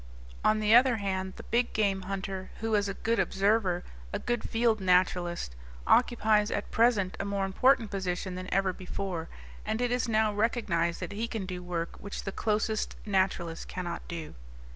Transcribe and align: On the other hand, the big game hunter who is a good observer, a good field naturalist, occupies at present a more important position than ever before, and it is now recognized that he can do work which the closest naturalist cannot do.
On 0.43 0.59
the 0.59 0.73
other 0.73 0.95
hand, 0.95 1.33
the 1.35 1.43
big 1.43 1.73
game 1.73 2.01
hunter 2.09 2.49
who 2.59 2.73
is 2.73 2.89
a 2.89 2.95
good 2.95 3.19
observer, 3.19 3.83
a 4.11 4.17
good 4.17 4.49
field 4.49 4.79
naturalist, 4.81 5.55
occupies 5.85 6.49
at 6.49 6.71
present 6.71 7.15
a 7.19 7.23
more 7.23 7.45
important 7.45 7.91
position 7.91 8.33
than 8.33 8.51
ever 8.51 8.73
before, 8.73 9.29
and 9.63 9.79
it 9.79 9.91
is 9.91 10.09
now 10.09 10.33
recognized 10.33 11.01
that 11.01 11.11
he 11.11 11.27
can 11.27 11.45
do 11.45 11.61
work 11.61 11.97
which 11.99 12.23
the 12.23 12.31
closest 12.31 12.95
naturalist 13.05 13.67
cannot 13.67 14.01
do. 14.07 14.33